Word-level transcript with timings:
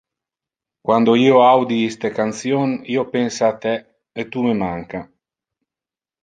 Quando 0.85 1.13
io 1.23 1.41
audi 1.49 1.77
iste 1.89 2.11
cantion, 2.15 2.73
io 2.97 3.05
pensa 3.13 3.47
a 3.51 3.59
te, 3.67 3.75
e 4.23 4.27
tu 4.33 4.47
me 4.49 4.57
manca. 4.65 5.05